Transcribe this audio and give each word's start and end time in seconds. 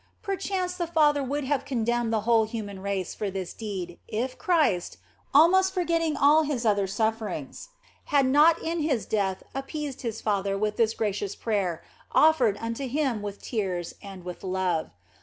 Perchance 0.23 0.73
the 0.73 0.87
Father 0.87 1.21
would 1.23 1.43
have 1.43 1.63
condemned 1.63 2.11
the 2.11 2.21
whole 2.21 2.45
human 2.45 2.81
race 2.81 3.13
for 3.13 3.29
this 3.29 3.53
deed 3.53 3.99
if 4.07 4.35
Christ, 4.35 4.97
almost 5.31 5.71
for 5.75 5.83
getting 5.83 6.17
all 6.17 6.41
His 6.41 6.65
other 6.65 6.87
sufferings, 6.87 7.69
had 8.05 8.25
not 8.25 8.59
in 8.63 8.79
His 8.79 9.05
death 9.05 9.43
ap 9.53 9.67
peased 9.67 10.01
His 10.01 10.19
Father 10.19 10.57
with 10.57 10.75
this 10.77 10.95
gracious 10.95 11.35
prayer, 11.35 11.83
offered 12.13 12.57
unto 12.59 12.87
Him 12.87 13.21
with 13.21 13.43
tears, 13.43 13.93
and 14.01 14.25
with 14.25 14.43
love. 14.43 14.89